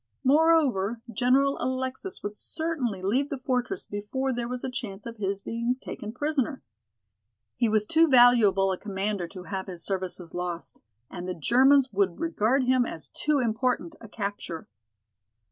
[0.23, 5.41] Moreover, General Alexis would certainly leave the fortress before there was a chance of his
[5.41, 6.63] being taken prisoner.
[7.53, 12.19] He was too valuable a commander to have his services lost and the Germans would
[12.19, 14.67] regard him as too important a capture.